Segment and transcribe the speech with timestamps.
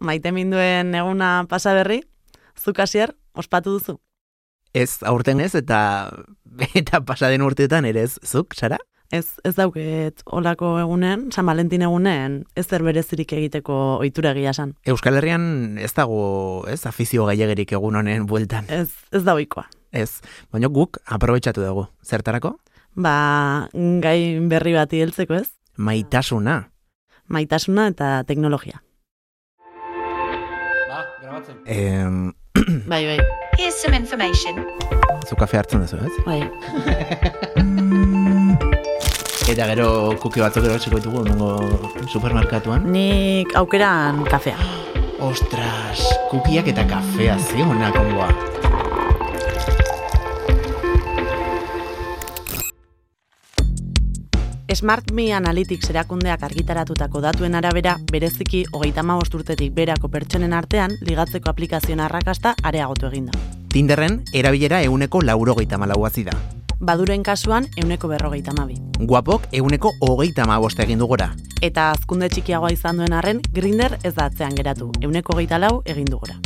[0.00, 2.02] maite minduen eguna pasa berri,
[2.58, 3.98] zuk hasier, ospatu duzu.
[4.74, 6.10] Ez aurten ez, eta
[6.80, 8.78] eta pasaden urteetan ere ez, zuk, Sara?
[9.10, 14.76] Ez, ez dauket olako egunen, San Valentin egunen, ez zer berezirik egiteko ohitura egia esan.
[14.86, 16.20] Euskal Herrian ez dago,
[16.70, 18.70] ez, afizio gailegerik egun honen bueltan.
[18.70, 19.66] Ez, ez da ohikoa.
[19.90, 20.20] Ez,
[20.54, 21.88] baina guk aprobetxatu dugu.
[22.06, 22.54] Zertarako?
[22.94, 25.50] Ba, gai berri bati heltzeko, ez?
[25.74, 26.60] Maitasuna.
[27.30, 28.78] Maitasuna eta teknologia.
[31.20, 31.54] Ba, grabatzen.
[31.66, 32.32] Em,
[32.86, 33.18] Bai, bai.
[33.58, 34.54] Here's some information.
[35.28, 36.12] zu kafe hartzen duzu, ez?
[36.24, 36.40] Bai.
[39.50, 41.50] Eta gero kuki batzuk ero txiko ditugu nengo
[42.08, 42.86] supermerkatuan.
[42.94, 44.56] Nik aukeran kafea.
[45.30, 48.30] Ostras, kukiak eta kafea, ze honak ongoa.
[54.74, 62.00] Smart Me Analytics erakundeak argitaratutako datuen arabera, bereziki hogeita urtetik berako pertsonen artean, ligatzeko aplikazioen
[62.00, 63.32] arrakasta areagotu eginda.
[63.68, 66.32] Tinderren, erabilera euneko laurogeita malauazi da.
[66.78, 68.76] Baduren kasuan, euneko berrogeita mabi.
[68.98, 71.34] Guapok euneko hogeita maboste egin du gora.
[71.60, 76.06] Eta azkunde txikiagoa izan duen arren, Grinder ez da atzean geratu, euneko hogeita lau egin
[76.06, 76.38] du gora.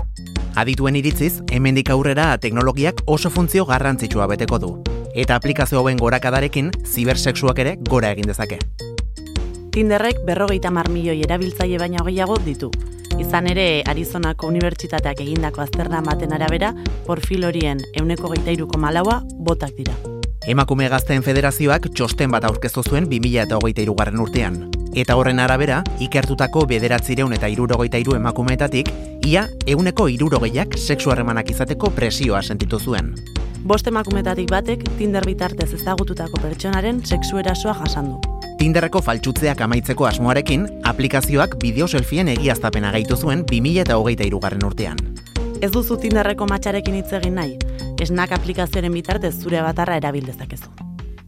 [0.56, 4.74] Adituen iritziz, hemendik aurrera teknologiak oso funtzio garrantzitsua beteko du.
[5.14, 8.58] Eta aplikazio hauen gorakadarekin, zibersexuak ere gora egin dezake.
[9.74, 12.70] Tinderrek berrogeita mar milioi erabiltzaile baino gehiago ditu.
[13.22, 16.72] Izan ere, Arizonako Unibertsitateak egindako azterna baten arabera,
[17.06, 19.94] profil horien euneko geita iruko malaua botak dira.
[20.50, 24.58] Emakume Gazteen Federazioak txosten bat aurkeztu zuen 2023 garren urtean.
[24.94, 28.90] Eta horren arabera, ikertutako bederatzireun eta irurogeita iru emakumeetatik,
[29.26, 33.14] ia euneko irurogeiak sexu harremanak izateko presioa sentitu zuen.
[33.64, 38.18] Bost emakumetatik batek Tinder bitartez ezagututako pertsonaren sexu erasoa jasan du.
[38.58, 45.00] Tinderreko faltsutzeak amaitzeko asmoarekin, aplikazioak bideo selfien egiaztapena gaitu zuen 2023 garren urtean.
[45.64, 47.54] Ez duzu Tinderreko matxarekin hitz egin nahi,
[48.04, 50.68] esnak aplikazioaren bitartez zure batarra erabil dezakezu.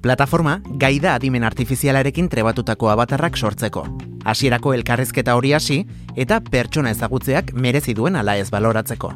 [0.05, 3.87] Plataforma gai da adimen artifizialarekin trebatutako abatarrak sortzeko.
[4.29, 5.81] Hasierako elkarrezketa hori hasi
[6.15, 9.15] eta pertsona ezagutzeak merezi duen ala ez baloratzeko.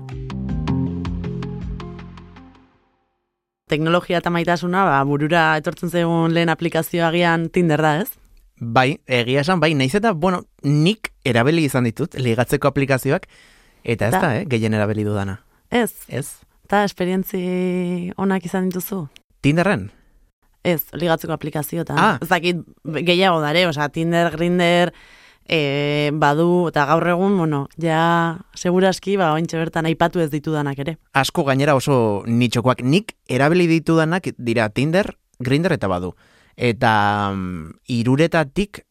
[3.70, 8.08] Teknologia eta maitasuna, ba, burura etortzen zegoen lehen aplikazioa agian Tinder da, ez?
[8.60, 13.28] Bai, egia esan, bai, naiz eta, bueno, nik erabili izan ditut, ligatzeko aplikazioak,
[13.84, 14.20] eta ez Da.
[14.20, 15.38] da, eh, gehien erabili dudana.
[15.70, 16.26] Ez, Ez?
[16.66, 19.06] eta esperientzi onak izan dituzu?
[19.40, 19.90] Tinderren?
[20.62, 21.96] Ez, ligatzeko aplikazioetan.
[21.98, 22.18] Ah.
[22.20, 24.92] Ez dakit gehiago dare, osea, Tinder, Grinder,
[25.50, 30.96] e, badu, eta gaur egun, bueno, ja, seguraski, ba, ointxe bertan aipatu ez ditudanak ere.
[31.18, 32.84] Asko gainera oso nitxokoak.
[32.86, 36.14] Nik erabili ditudanak dira Tinder, Grinder eta badu.
[36.56, 36.92] Eta
[37.34, 38.84] mm, iruretatik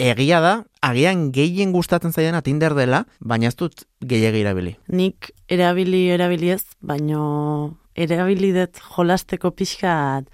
[0.00, 0.54] egia da,
[0.84, 4.76] agian gehien gustatzen zaidana Tinder dela, baina ez dut gehiagi erabili.
[4.88, 10.28] Nik erabili, erabili ez, baino erabili dut jolasteko pixkat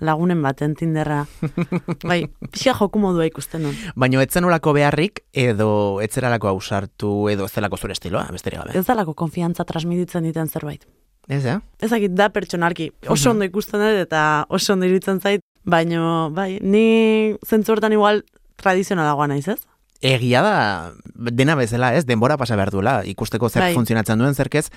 [0.00, 1.24] lagunen baten Tinderra.
[2.10, 3.76] bai, pixka joku modua ikusten nun.
[3.96, 8.78] Baina etzen olako beharrik, edo etzeralako ausartu, edo ez zelako zure estiloa, besterik gabe.
[8.78, 10.86] Ez dalako konfiantza transmititzen diten zerbait.
[11.28, 11.58] Ez, eh?
[11.84, 17.34] Ezakit da pertsonarki, oso ondo ikusten dut eta oso ondo iruditzen zait, baino, bai, ni
[17.44, 18.22] zentzu hortan igual
[18.56, 19.58] tradizionalagoa naiz, ez?
[20.00, 20.54] Egia da,
[21.34, 22.06] dena bezala, ez?
[22.06, 23.74] Denbora pasa behar duela, ikusteko zer Bai.
[23.74, 24.68] funtzionatzen duen zerkez.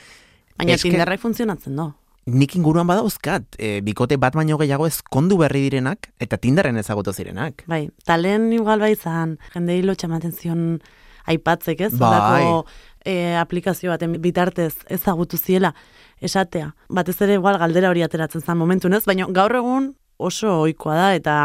[0.57, 1.93] Baina Eske- Tinderrai funtzionatzen do.
[2.29, 7.63] Nik inguruan badauzkat, e, bikote bat baino gehiago ezkondu berri direnak, eta Tinderren ezagutu zirenak.
[7.67, 10.81] Bai, talen igual bai zan, jende hilo txamaten zion
[11.25, 11.93] aipatzek, ez?
[11.97, 12.11] Bai.
[12.43, 12.65] Holako,
[13.05, 15.73] eh, aplikazio baten bitartez ezagutu ziela
[16.21, 16.75] esatea.
[16.89, 19.03] Batez ere igual galdera hori ateratzen zan momentun, ez?
[19.09, 21.35] Baina gaur egun oso ohikoa da eta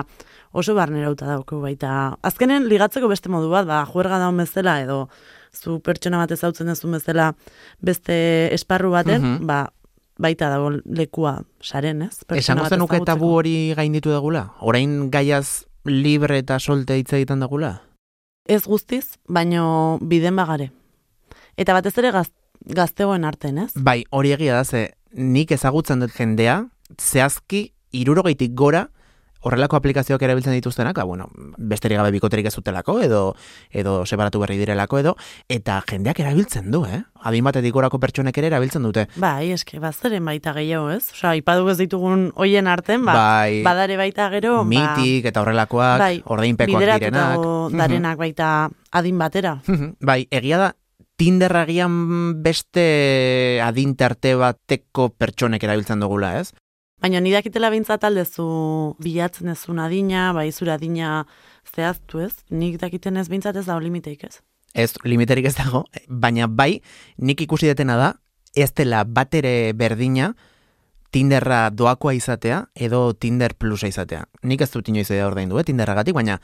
[0.52, 2.18] oso barnerauta dauko baita.
[2.22, 5.08] Azkenen ligatzeko beste modu bat, ba, juerga daun bezala edo
[5.56, 7.30] zu pertsona bat ezautzen duzu bezala
[7.80, 9.46] beste esparru baten, Mhm.
[9.46, 9.70] ba,
[10.18, 12.22] baita dago lekua saren, ez?
[12.36, 14.50] Esango zenuke tabu hori gainditu degula?
[14.60, 17.80] Orain gaiaz libre eta solte hitz egiten degula?
[18.48, 20.70] Ez guztiz, baino biden bagare.
[21.56, 22.28] Eta batez ere gaz,
[22.66, 23.70] gaztegoen arten, ez?
[23.74, 26.60] Bai, hori egia da, ze nik ezagutzen dut jendea,
[27.00, 28.86] zehazki irurogeitik gora,
[29.40, 31.28] horrelako aplikazioak erabiltzen dituztenak, ba, bueno,
[31.58, 33.20] besterik gabe bikoterik ez zutelako, edo,
[33.70, 35.14] edo separatu berri direlako, edo,
[35.48, 37.02] eta jendeak erabiltzen du, eh?
[37.26, 39.06] Adin batetik gorako pertsonek ere erabiltzen dute.
[39.22, 41.10] Bai, eske, bazeren baita gehiago, ez?
[41.14, 46.16] Osa, ipadu ez ditugun hoien arten, ba, bai, badare baita gero, mitik eta horrelakoak, bai,
[46.24, 47.46] ordainpekoak direnak.
[47.76, 48.50] darenak baita
[48.90, 49.60] adin batera.
[50.00, 50.74] bai, egia da,
[51.16, 56.50] Tinder agian beste adintarte bateko pertsonek erabiltzen dugula, ez?
[57.02, 58.44] Baina ni dakitela behintzat aldezu
[59.04, 61.26] bilatzen ezun adina, bai zure adina
[61.68, 64.40] zehaztu ez, nik dakiten ez behintzat ez da limiteik ez.
[64.74, 66.80] ez limiterik ez dago, baina bai,
[67.16, 68.12] nik ikusi detena da,
[68.56, 70.34] ez dela batere berdina,
[71.10, 74.26] Tinderra doakoa izatea, edo Tinder Plusa izatea.
[74.42, 76.40] Nik ez dut inoiz eda ordaindu, eh, Tinderragatik, baina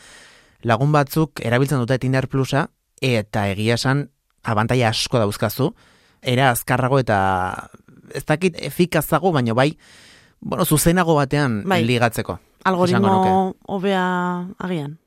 [0.62, 2.68] lagun batzuk erabiltzen dute Tinder Plusa,
[3.02, 4.06] eta egia esan,
[4.42, 5.72] abantaia asko dauzkazu,
[6.22, 7.18] era azkarrago eta
[8.14, 9.76] ez dakit efikazago, baina bai,
[10.42, 11.84] bueno, zuzenago batean Bai.
[11.86, 12.38] ligatzeko.
[12.64, 14.98] Algoritmo hobea agian.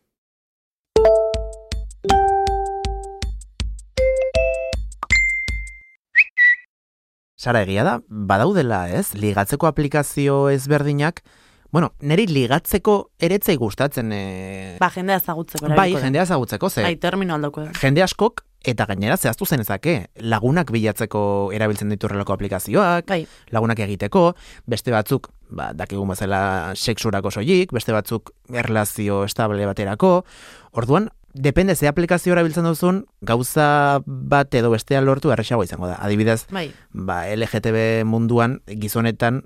[7.36, 9.14] Sara egia da, badaudela, ez?
[9.14, 11.22] Ligatzeko aplikazio ezberdinak,
[11.76, 14.78] bueno, niri ligatzeko eretzei gustatzen, e...
[14.80, 15.68] Ba, jendea ezagutzeko.
[15.76, 17.68] bai, jendea ezagutzeko, ze Bai, termino aldoko.
[17.82, 21.22] jende askok, eta gainera zehaztu zenezake, lagunak bilatzeko
[21.56, 23.22] erabiltzen ditu horrelako aplikazioak, Bai,
[23.54, 24.34] lagunak egiteko,
[24.70, 30.18] beste batzuk, ba, dakigun bezala sexurako soilik, beste batzuk erlazio estable baterako,
[30.74, 36.00] orduan, depende ze aplikazio erabiltzen duzun, gauza bat edo bestea lortu erresago izango da.
[36.02, 36.70] Adibidez, bai.
[36.92, 39.44] ba, LGTB munduan, gizonetan,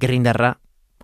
[0.00, 0.56] grindarra,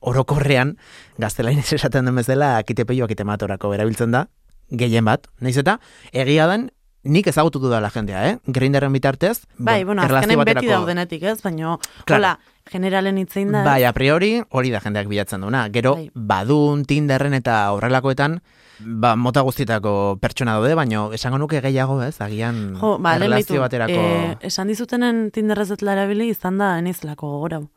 [0.03, 0.76] orokorrean,
[1.23, 4.26] gaztelainez esaten den bezala, akitepeio akitematorako erabiltzen da,
[4.73, 5.79] gehien bat, naiz eta,
[6.12, 6.70] egia den,
[7.05, 8.39] nik ezagutu dudala jendea, eh?
[8.47, 11.43] Grindarren bitartez, Bai, bueno, erlazio azkenen beti baterako- daudenetik, ez?
[11.43, 12.19] Baina, Claro.
[12.21, 12.39] hola,
[12.71, 13.65] generalen itzein da.
[13.65, 15.69] Bai, a priori, hori da jendeak bilatzen duna.
[15.73, 16.11] Gero, Bai.
[16.15, 18.41] badun, Tinderren eta horrelakoetan,
[18.81, 22.21] ba, mota guztietako pertsona daude, baina esango nuke gehiago, ez?
[22.21, 23.93] Agian Jo, ba, erlazio baterako...
[23.93, 27.69] eh, esan dizutenen Tinderrez etla erabili izan da enizlako gogorau.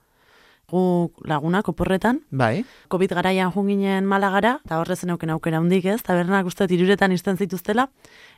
[0.72, 6.02] Gu lagunak oporretan, Bai, COVID garaian jun ginen malagara, eta horrez zeneuken aukera hundik ez,
[6.04, 7.90] tabernak uste iruretan izten zituztela,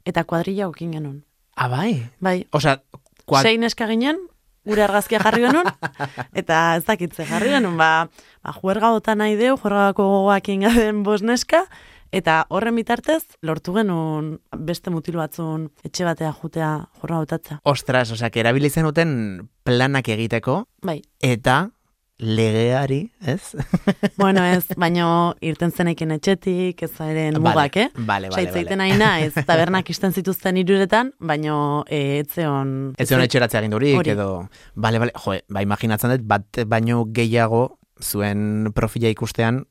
[0.05, 1.23] eta kuadrilla okin genuen.
[1.55, 2.09] ah, bai.
[2.19, 2.81] Bai, Osa,
[3.25, 3.43] kuad...
[3.43, 4.19] sei neska ginen,
[4.67, 5.67] gure argazkia jarri genuen,
[6.41, 8.09] eta ez dakitze jarri genuen, ba,
[8.43, 11.63] ba juerga bota nahi deu, juergako gogoak ingaden bos neska,
[12.11, 17.59] eta horren bitartez, lortu genuen beste mutil batzun etxe batea jutea juerga botatza.
[17.63, 21.71] Ostras, que erabili zenuten planak egiteko, Bai, eta
[22.19, 23.53] legeari, ez?
[24.17, 27.87] bueno ez, baino irten zeneiken etxetik, ez eren mugak, eh?
[27.95, 28.77] Bale, bale, bale.
[28.79, 32.95] nahi naiz, tabernak isten zituzten iruretan, baino e, etzeon...
[32.97, 34.15] Ez zion etxeratzea gindurik, Hori.
[34.15, 34.47] edo...
[34.73, 37.67] Bale, bale, jo, ba, imaginatzen dut, bat baino gehiago
[38.01, 39.63] zuen profila ikustean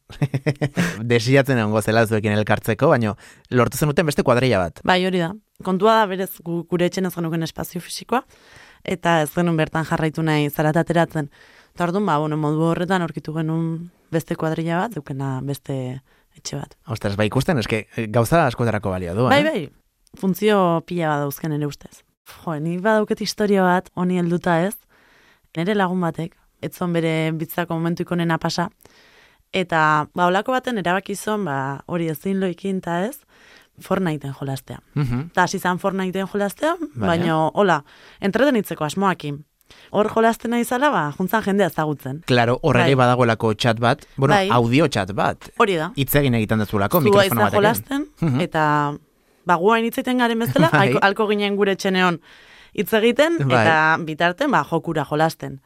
[1.12, 3.16] desiatzen egongo zela zuekin elkartzeko, baino
[3.50, 4.80] lortu zenuten beste kuadrilla bat.
[4.86, 5.32] Bai, hori da.
[5.64, 8.22] Kontua da berez gu, gure etxen ez genuken espazio fisikoa,
[8.84, 11.30] eta ez genuen bertan jarraitu nahi zarata ateratzen.
[11.76, 15.74] Eta orduan, ba, bueno, modu horretan aurkitu genuen beste kuadrilla bat, dukena beste
[16.32, 16.70] etxe bat.
[16.88, 17.82] Ostras, bai ikusten, eske
[18.14, 19.44] gauza askotarako balio du, Bai, eh?
[19.44, 19.60] bai,
[20.16, 20.56] funtzio
[20.88, 21.98] pila bat dauzken ere ustez.
[22.30, 24.72] Jo, ni badauket historia bat, honi helduta ez,
[25.58, 26.32] nire lagun batek,
[26.64, 28.70] etzon bere bitzako momentu ikonena pasa,
[29.52, 29.80] eta
[30.16, 31.58] ba, olako baten erabakizon, ba,
[31.92, 33.18] hori ezin loikin ta ez,
[33.84, 34.78] Fortniteen jolastea.
[34.94, 35.26] Mhm.
[35.34, 37.82] Eta hasi zan Fortniteen jolastea, baina, hola,
[38.24, 39.42] entretenitzeko asmoakin.
[39.90, 42.22] Hor jolasten nahi zala, ba, juntzan jendea ezagutzen.
[42.26, 43.06] Claro, horrele Bai.
[43.06, 44.48] badagoelako chat bat, bueno, Bai.
[44.50, 45.48] audio chat bat.
[45.58, 45.92] Hori da.
[45.96, 47.56] Hitz egin egiten dezulako, mikrofono batekin.
[47.56, 48.40] jolasten, Mhm.
[48.40, 48.94] eta
[49.44, 50.88] ba, guain hitzaiten garen bezala, Bai.
[50.88, 52.20] alko, alko ginen gure txeneon
[52.74, 53.62] hitz egiten, Bai.
[53.62, 55.60] eta bitarten, ba, jokura jolasten.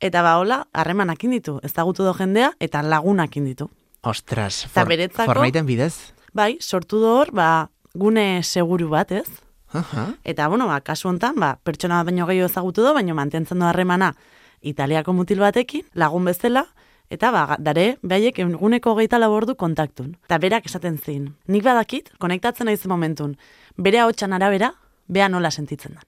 [0.00, 3.70] Eta ba, hola, harremanak ditu, ezagutu do jendea, eta lagunak ditu.
[4.02, 6.12] Ostras, Eta beretzako- bidez.
[6.34, 9.28] Bai, sortu do hor, ba, gune seguru bat, ez?
[9.72, 10.06] Aha.
[10.24, 13.64] Eta, bueno, ba, kasu hontan, ba, pertsona bat baino gehiago ezagutu do, baino mantentzen du
[13.64, 14.14] harremana
[14.60, 16.66] Italiako mutil batekin, lagun bezala,
[17.10, 20.16] eta ba, dare, behaiek eguneko geita labordu kontaktun.
[20.24, 21.34] Eta berak esaten zin.
[21.48, 23.36] Nik badakit, konektatzen naiz momentun,
[23.76, 24.74] bere hotxan arabera,
[25.08, 26.06] bea nola sentitzen da.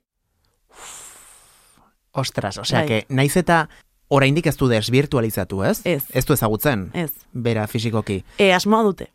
[2.12, 2.86] Ostras, osea, Bai.
[2.88, 3.68] que naiz eta
[4.08, 5.80] oraindik ez du desvirtualizatu, ez?
[5.84, 6.04] Ez.
[6.14, 7.10] Ez du ezagutzen, Ez.
[7.32, 8.20] bera fisikoki.
[8.38, 9.08] E, asmoa dute.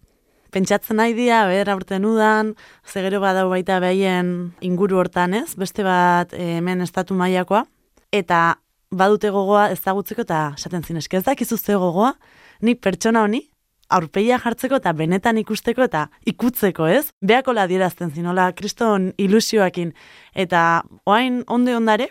[0.49, 5.83] Pentsatzen nahi dia, ber aurten udan, ze gero badau baita behaien inguru hortan ez, beste
[5.85, 7.65] bat eh, hemen estatu mailakoa
[8.11, 8.57] eta
[8.89, 12.15] badute gogoa ezagutzeko eta esaten zin eske ez dakizu ze gogoa,
[12.61, 13.43] nik pertsona honi
[13.89, 17.11] aurpegia jartzeko eta benetan ikusteko eta ikutzeko, ez?
[17.21, 19.93] Beakola adierazten zinola, kriston ilusioakin.
[20.33, 22.09] Eta oain onde ondare,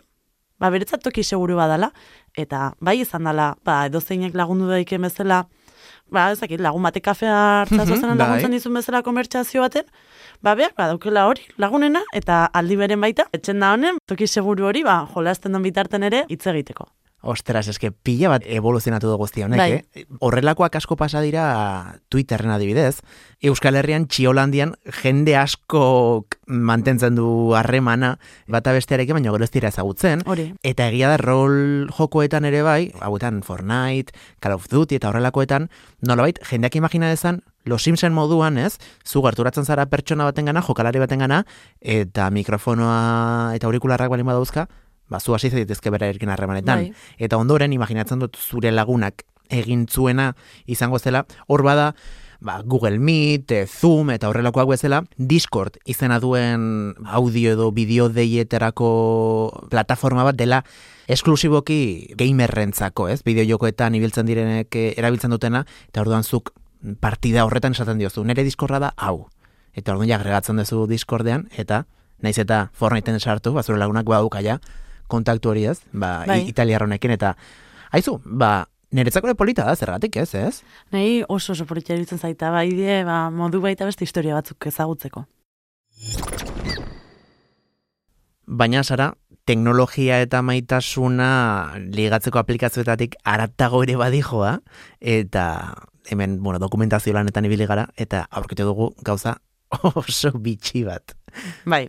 [0.59, 1.92] ba, beretzat toki seguru badala,
[2.37, 5.45] eta bai izan dela, ba, edozeinek lagundu daiken bezala,
[6.11, 7.35] ba, ez dakit, lagun batek kafea
[7.65, 8.27] hartzazu Mhm, zenan bai.
[8.27, 9.85] laguntzen dizun bezala konbertsazio baten,
[10.43, 14.65] ba, beak, ba, daukela hori, lagunena, eta aldi beren baita, etxen da honen, toki seguru
[14.67, 16.87] hori, ba, jolasten den bitarten ere, hitz egiteko.
[17.21, 19.73] Ostras, eske pila bat evoluzionatu du guzti honek, Bai.
[19.95, 20.05] eh?
[20.23, 23.01] Horrelakoak asko pasa dira Twitterren adibidez.
[23.43, 30.23] Euskal Herrian, Txiolandian, jende asko mantentzen du harremana, bata bestearekin, baina gero ez dira ezagutzen.
[30.31, 30.53] Hori.
[30.63, 35.71] Eta egia da rol jokoetan ere bai, hauetan Fortnite, Call of Duty eta horrelakoetan,
[36.07, 38.79] nolabait, jendeak imagina dezan, Los Simpson moduan, ez?
[39.05, 41.43] Zu gerturatzen zara pertsona baten gana, jokalari baten gana,
[41.83, 44.69] eta mikrofonoa eta aurikularrak balin badauzka,
[45.09, 46.88] ba, zu hasi zaitezke bera erkin harremanetan.
[46.88, 47.19] Bai.
[47.19, 50.35] Eta ondoren, imaginatzen dut zure lagunak egin zuena
[50.67, 51.95] izango zela, hor bada,
[52.41, 59.67] ba, Google Meet, eh, Zoom eta horrelakoak bezala, Discord izena duen audio edo bideo deieterako
[59.71, 60.62] plataforma bat dela
[61.09, 63.23] esklusiboki gamerrentzako, ez?
[63.25, 66.53] Bideo jokoetan ibiltzen direnek eh, erabiltzen dutena, eta orduan zuk
[67.00, 69.29] partida horretan esaten diozu, nire Discorda da hau.
[69.75, 71.87] Eta orduan ja agregatzen duzu Discordean, eta
[72.23, 74.59] naiz eta Fortniteen sartu, ba, zure lagunak badauka ja,
[75.09, 76.43] kontaktu hori ez, ba, Bai.
[76.50, 77.35] italiarronekin, eta
[77.93, 80.62] haizu, ba, niretzako ere polita da, zergatik ez, ez?
[80.95, 85.25] Nahi oso oso politia iruditzen zaita, bai die, ba, modu baita beste historia batzuk ezagutzeko.
[88.49, 89.12] Baina, Sara,
[89.49, 91.29] teknologia eta maitasuna
[91.93, 94.59] ligatzeko aplikazioetatik aratago ere badijoa,
[95.00, 95.45] eta
[96.09, 99.37] hemen, bueno, dokumentazio lanetan ibili gara, eta aurkitu dugu gauza
[100.00, 101.12] oso bitxi bat.
[101.69, 101.87] Bai,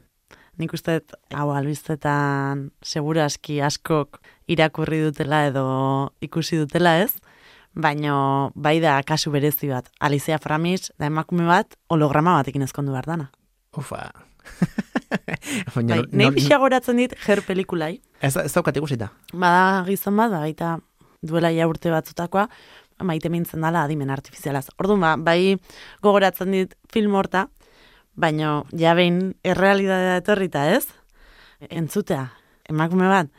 [0.60, 1.00] nik uste
[1.36, 4.20] hau albistetan segura aski askok
[4.52, 5.66] irakurri dutela edo
[6.26, 7.14] ikusi dutela ez,
[7.74, 9.90] baino bai da kasu berezi bat.
[10.00, 13.30] Alicia Framis da emakume bat holograma batekin ezkondu behar dana.
[13.78, 14.10] Ufa.
[15.76, 17.96] Baina, Bai, nahi pixa goratzen dit her pelikulai.
[18.22, 19.10] Ez, ez daukat ikusita.
[19.32, 20.76] Bada gizon bat, ba, baita
[21.26, 22.48] duela ja urte batzutakoa,
[23.06, 24.68] maite mintzen dala adimen artifizialaz.
[24.78, 25.56] Orduan, ba, bai
[26.06, 27.48] gogoratzen dit film horta,
[28.20, 30.86] baino ja behin errealidadea etorrita ez,
[31.70, 32.26] entzutea,
[32.70, 33.32] emakume bat,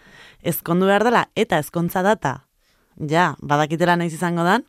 [0.42, 2.40] ezkondu behar dela, eta ezkontza data,
[2.96, 4.64] ja, badakitela naiz izango dan,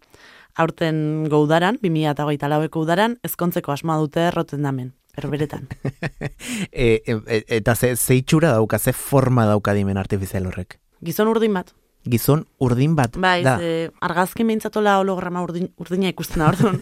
[0.60, 5.70] aurten goudaran, 2008 laueko udaran, ezkontzeko asmoa dute erroten damen, erberetan.
[6.72, 10.80] E, e, eta ze, ze itxura dauka, ze forma dauka dimen artifizial horrek.
[11.06, 11.74] Gizon urdin bat,
[12.10, 13.58] Gizon urdin bat bai, da.
[13.62, 16.80] ze, argazki behintzatola holograma urdin, urdina ikusten da orduan.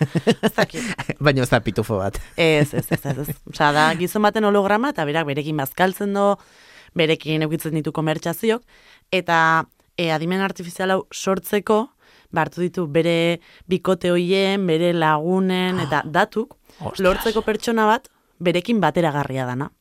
[1.26, 2.22] Baina ez da pitufo bat.
[2.38, 3.36] Ez, ez, ez, ez, ez.
[3.52, 6.30] Osea, da, gizon baten holograma, eta berak berekin bazkaltzen do,
[6.96, 8.64] berekin eukitzen ditu komertxaziok,
[9.12, 9.40] eta
[10.00, 11.82] e, adimen artifizial hau sortzeko,
[12.32, 17.04] bartu ditu bere bikote hoien, bere lagunen, eta datuk, Ostras.
[17.04, 18.08] lortzeko pertsona bat,
[18.40, 19.72] berekin bateragarria dana.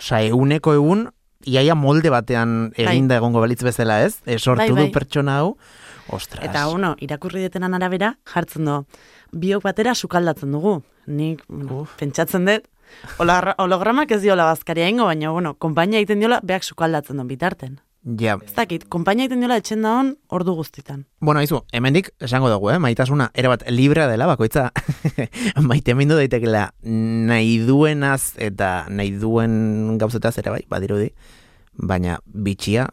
[0.00, 1.06] Osa, eguneko egun,
[1.44, 4.20] iaia molde batean eginda egongo balitz bezala ez?
[4.26, 4.90] E, sortu Bai, du bai.
[4.92, 5.56] pertsona hau.
[6.08, 6.42] Ostras.
[6.44, 8.84] Eta, uno, irakurri detenan arabera, jartzen du,
[9.32, 10.82] biok batera sukaldatzen dugu.
[11.06, 12.66] Nik, bueno, pentsatzen dut,
[13.18, 17.80] hologra- hologramak ez diola bazkaria ingo, baina, bueno, konpainia egiten diola, beak sukaldatzen duen bitarten.
[18.00, 21.04] Ja, Ez dakit, konpainia egiten diola etxen da hon, ordu guztitan.
[21.20, 22.78] bueno, aizu, hemendik esango dugu, eh?
[22.78, 24.70] maitasuna erabat librea dela, bakoitza
[25.68, 31.10] maite mindu daitekela nahi duenaz eta nahi duen gauzetaz ere bai, badirudi,
[31.76, 32.88] baina bitxia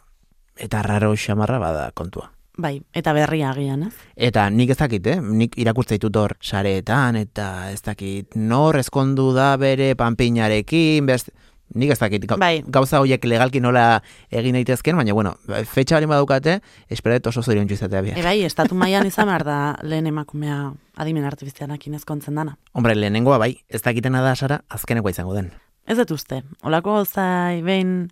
[0.57, 2.33] eta raro xamarra bada kontua.
[2.57, 3.93] Bai, eta berria agian, ez?
[4.17, 5.19] Eta nik ez dakit, eh?
[5.21, 11.31] nik irakurtza ditut hor sareetan, eta ez dakit nor ezkondu da bere panpinarekin, best...
[11.75, 12.63] nik ez dakit, Bai.
[12.67, 16.59] gauza horiek legalki nola egin daitezken, baina bueno, fetxa bali badukate,
[16.89, 18.17] esperet oso zorion izatea bia.
[18.17, 22.57] E bai, estatu mailan izan behar da lehen emakumea adimen artifizialakin ezkontzen dana.
[22.73, 25.51] Hombre, lehenengoa bai, ez dakitena da sara, azkenekoa izango den.
[25.87, 28.09] Ez dut uste, olako gauzai behin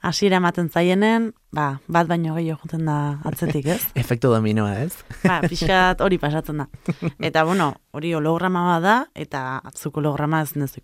[0.00, 2.96] hasiera ematen zaienen, ba, bat baino gehiago joten da
[3.28, 3.82] atzetik, ez?
[4.02, 4.94] Efektu dominoa, ez?
[5.24, 6.68] Ba, pixkat hori pasatzen da.
[7.28, 10.80] Eta, bueno, hori holograma bat da, eta atzuk holograma ez nezu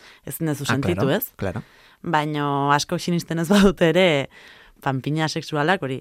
[0.00, 0.30] ikutu.
[0.30, 1.32] Ez nezu sentitu, claro, ez?
[1.36, 1.62] Claro.
[2.02, 4.28] Baino asko sinisten ez badute ere,
[4.80, 6.00] panpina sexualak hori,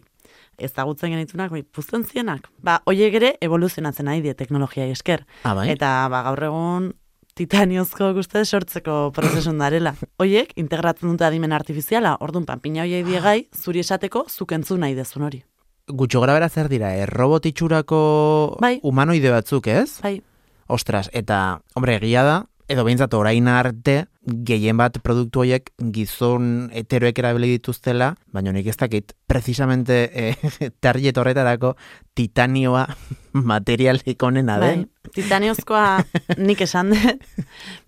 [0.57, 2.49] ezagutzen genitunak, bai, puzten zienak.
[2.63, 5.25] Ba, hoiek ere evoluzionatzen nahi die teknologiai esker.
[5.43, 5.69] Ah, bai?
[5.71, 6.93] Eta ba, gaur egun
[7.39, 9.93] titaniozko guzti sortzeko prozesun darela.
[10.19, 15.23] Hoiek integratzen dute adimen artifiziala, orduan panpina hoiei diegai, zuri esateko, zuk entzun nahi dezun
[15.23, 15.43] hori.
[15.89, 17.05] Gutxo gara bera zer dira, eh?
[17.09, 18.79] robot itxurako Bai.
[18.83, 20.01] humanoide batzuk, ez?
[20.03, 20.19] Bai,
[20.69, 22.33] Ostras, eta, hombre, egia da,
[22.69, 24.03] edo behintzat orain arte,
[24.45, 30.35] gehien bat produktu horiek gizon heteroek erabili dituztela, baina nik ez dakit, precisamente eh,
[30.85, 31.73] target horretarako
[32.13, 32.83] titanioa
[33.33, 34.69] materialik onena bai.
[34.69, 34.85] den.
[35.15, 36.03] Titaniozkoa
[36.37, 37.23] nik esan dut,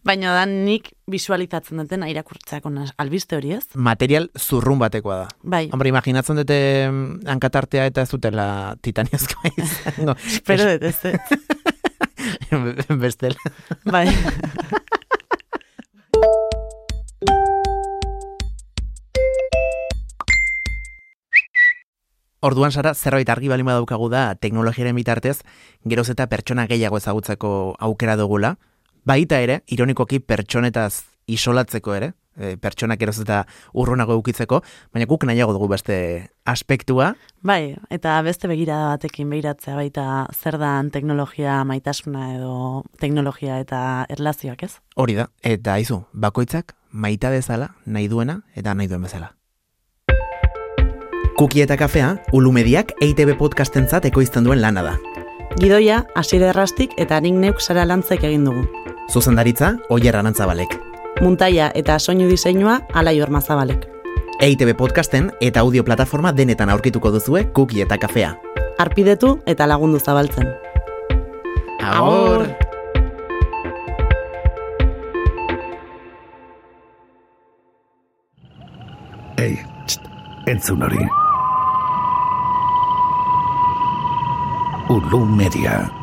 [0.07, 3.65] baina da nik visualizatzen duten irakurtzeako nas- albiste hori ez?
[3.75, 5.27] Material zurrun batekoa da.
[5.43, 6.57] Bai, Hombre, imaginatzen dute
[6.89, 8.47] mm, hankatartea eta ez dutela
[8.81, 10.15] titaniozkoa izango.
[10.47, 11.50] pero dut ez.
[13.01, 13.35] Bestela.
[13.85, 14.07] bai.
[22.41, 25.43] Orduan sara, zerbait argi balin badaukagu da teknologiaren bitartez,
[25.85, 28.55] geroz eta pertsona gehiago ezagutzeko aukera dugula,
[29.05, 33.43] baita ere, ironikoki pertsonetaz isolatzeko ere, e, pertsonak geroz eta
[33.77, 34.61] urrunago eukitzeko,
[34.93, 35.97] baina guk nahiago dugu beste
[36.45, 37.13] aspektua.
[37.41, 44.63] Bai, eta beste begirada batekin behiratzea baita zer dan teknologia maitasuna edo teknologia eta erlazioak
[44.67, 44.73] ez?
[44.95, 49.35] Hori da, eta izu, bakoitzak maita bezala, nahi duena eta nahi duen bezala.
[51.39, 54.97] Kuki eta kafea, ulumediak EITB podcastentzat ekoizten duen lana da.
[55.57, 58.67] Gidoia, asire errastik eta nik neuk zara lantzek egin dugu.
[59.09, 60.90] Zuzendaritza, oier arantzabalek.
[61.19, 63.87] Muntaia eta soinu diseinua, alai ormazabalek.
[64.41, 68.33] EITB podcasten eta audio plataforma denetan aurkituko duzue Kuki eta kafea.
[68.79, 70.49] Arpidetu eta lagundu zabaltzen.
[71.81, 72.47] Agur!
[79.37, 80.09] Ei, txt,
[80.47, 81.05] entzun hori.
[84.89, 86.00] Ulu Media.